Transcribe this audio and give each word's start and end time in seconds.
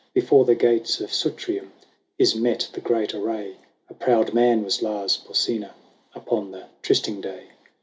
Before 0.15 0.45
the 0.45 0.55
gates 0.55 0.99
of 0.99 1.11
Sutrium 1.13 1.69
Is 2.17 2.33
met 2.35 2.69
the 2.73 2.81
great 2.81 3.13
array. 3.13 3.57
A 3.87 3.93
proud 3.93 4.33
man 4.33 4.63
was 4.63 4.81
Lars 4.81 5.15
Porsena 5.15 5.75
Upon 6.15 6.49
the 6.49 6.65
trysting 6.81 7.21
day. 7.21 7.49